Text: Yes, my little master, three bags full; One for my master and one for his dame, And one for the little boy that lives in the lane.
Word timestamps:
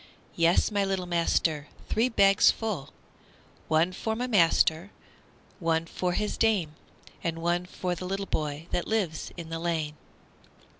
Yes, 0.35 0.71
my 0.71 0.83
little 0.83 1.05
master, 1.05 1.67
three 1.87 2.09
bags 2.09 2.49
full; 2.49 2.89
One 3.67 3.91
for 3.91 4.15
my 4.15 4.25
master 4.25 4.89
and 4.89 5.59
one 5.59 5.85
for 5.85 6.13
his 6.13 6.37
dame, 6.37 6.73
And 7.23 7.37
one 7.39 7.67
for 7.67 7.93
the 7.93 8.05
little 8.05 8.25
boy 8.25 8.65
that 8.71 8.87
lives 8.87 9.31
in 9.37 9.49
the 9.49 9.59
lane. 9.59 9.95